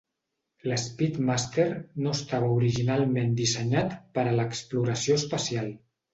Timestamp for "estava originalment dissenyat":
2.19-3.95